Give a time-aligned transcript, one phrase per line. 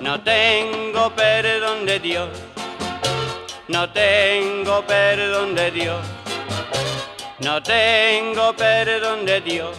[0.00, 2.30] No tengo perdón de Dios,
[3.68, 6.00] no tengo perdón de Dios,
[7.40, 9.76] no tengo perdón de Dios.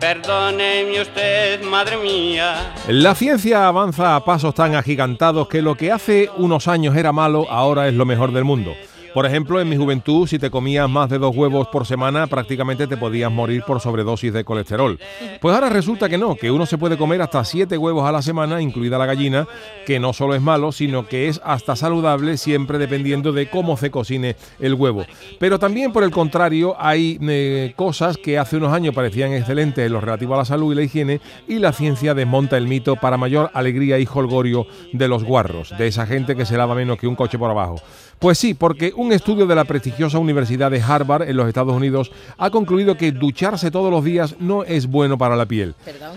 [0.00, 2.72] Perdóneme usted, madre mía.
[2.88, 7.46] La ciencia avanza a pasos tan agigantados que lo que hace unos años era malo
[7.50, 8.74] ahora es lo mejor del mundo.
[9.14, 12.86] Por ejemplo, en mi juventud, si te comías más de dos huevos por semana, prácticamente
[12.86, 14.98] te podías morir por sobredosis de colesterol.
[15.40, 18.22] Pues ahora resulta que no, que uno se puede comer hasta siete huevos a la
[18.22, 19.48] semana, incluida la gallina,
[19.86, 23.90] que no solo es malo, sino que es hasta saludable, siempre dependiendo de cómo se
[23.90, 25.04] cocine el huevo.
[25.38, 29.92] Pero también, por el contrario, hay eh, cosas que hace unos años parecían excelentes en
[29.92, 33.16] lo relativo a la salud y la higiene, y la ciencia desmonta el mito para
[33.16, 37.06] mayor alegría y holgorio de los guarros, de esa gente que se lava menos que
[37.06, 37.76] un coche por abajo.
[38.18, 42.10] Pues sí, porque un estudio de la prestigiosa Universidad de Harvard en los Estados Unidos
[42.36, 45.76] ha concluido que ducharse todos los días no es bueno para la piel.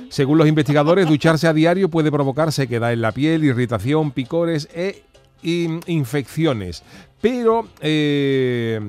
[0.09, 5.03] Según los investigadores, ducharse a diario puede provocar sequedad en la piel, irritación, picores e
[5.43, 6.83] infecciones.
[7.21, 8.79] Pero, eh,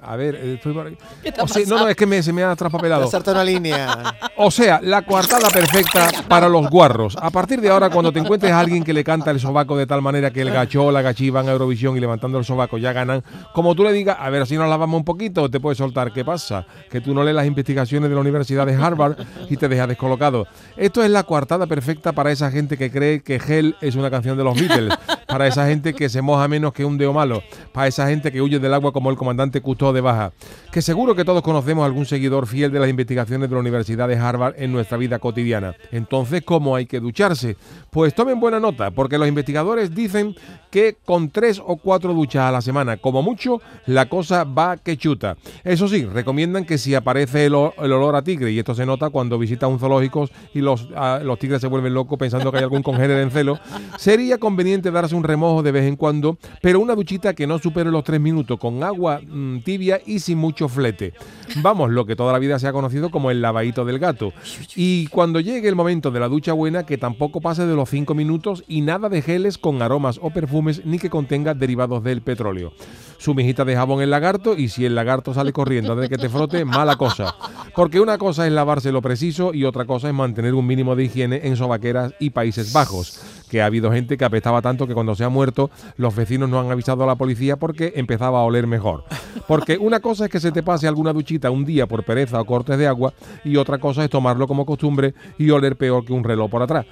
[0.00, 3.10] a ver, eh, estoy por no, no, es que me, se me ha traspapelado.
[3.26, 4.14] una línea.
[4.38, 7.14] O sea, la coartada perfecta para los guarros.
[7.20, 9.86] A partir de ahora, cuando te encuentres a alguien que le canta el sobaco de
[9.86, 12.78] tal manera que el gacho o la gachí van a Eurovisión y levantando el sobaco
[12.78, 15.76] ya ganan, como tú le digas, a ver si nos lavamos un poquito, te puedes
[15.76, 16.12] soltar.
[16.12, 16.66] ¿Qué pasa?
[16.90, 19.18] Que tú no lees las investigaciones de la Universidad de Harvard
[19.50, 20.46] y te dejas descolocado.
[20.78, 24.38] Esto es la coartada perfecta para esa gente que cree que Hell es una canción
[24.38, 24.94] de los Beatles,
[25.34, 28.40] para esa gente que se moja menos que un dedo malo para esa gente que
[28.40, 30.32] huye del agua como el comandante Cousteau de Baja,
[30.70, 34.16] que seguro que todos conocemos algún seguidor fiel de las investigaciones de la Universidad de
[34.16, 35.74] Harvard en nuestra vida cotidiana.
[35.90, 37.56] Entonces, ¿cómo hay que ducharse?
[37.90, 40.36] Pues tomen buena nota, porque los investigadores dicen
[40.70, 44.96] que con tres o cuatro duchas a la semana, como mucho, la cosa va que
[44.96, 45.36] chuta.
[45.64, 49.36] Eso sí, recomiendan que si aparece el, olor a tigre, y esto se nota cuando
[49.36, 52.84] visita un zoológico y los, ah, los tigres se vuelven locos pensando que hay algún
[52.84, 53.58] congénere en celo,
[53.98, 57.90] sería conveniente darse un remojo de vez en cuando, pero una duchita que no supere
[57.90, 61.12] los tres minutos con agua mm, tibia y sin mucho flete.
[61.56, 64.32] Vamos, lo que toda la vida se ha conocido como el lavadito del gato.
[64.76, 68.14] Y cuando llegue el momento de la ducha buena, que tampoco pase de los cinco
[68.14, 72.72] minutos y nada de geles con aromas o perfumes ni que contenga derivados del petróleo.
[73.18, 76.28] Su mijita de jabón el lagarto y si el lagarto sale corriendo de que te
[76.28, 77.34] frote, mala cosa.
[77.74, 81.04] Porque una cosa es lavarse lo preciso y otra cosa es mantener un mínimo de
[81.04, 85.14] higiene en sobaqueras y Países Bajos que ha habido gente que apestaba tanto que cuando
[85.14, 88.66] se ha muerto los vecinos no han avisado a la policía porque empezaba a oler
[88.66, 89.04] mejor.
[89.46, 92.44] Porque una cosa es que se te pase alguna duchita un día por pereza o
[92.44, 93.14] cortes de agua
[93.44, 96.84] y otra cosa es tomarlo como costumbre y oler peor que un reloj por atrás.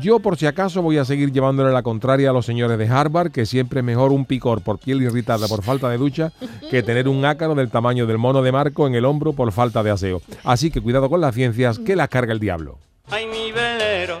[0.00, 3.30] Yo por si acaso voy a seguir llevándole la contraria a los señores de Harvard
[3.30, 6.32] que siempre es mejor un picor por piel irritada por falta de ducha
[6.70, 9.82] que tener un ácaro del tamaño del mono de Marco en el hombro por falta
[9.82, 10.22] de aseo.
[10.44, 12.78] Así que cuidado con las ciencias que las carga el diablo.
[13.10, 14.20] Ay, mi velero